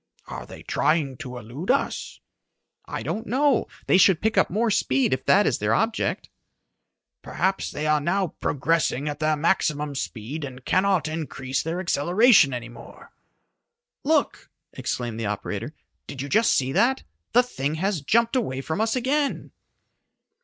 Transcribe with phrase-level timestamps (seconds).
[0.25, 2.19] "Are they trying to elude us?"
[2.87, 3.67] "I don't know.
[3.85, 6.27] They should pick up more speed if that is their object."
[7.21, 12.65] "Perhaps they are now progressing at their maximum speed and cannot increase their acceleration any
[12.67, 13.11] more."
[14.03, 15.75] "Look!" exclaimed the operator.
[16.07, 17.03] "Did you just see that?
[17.33, 19.51] The thing has jumped away from us again!"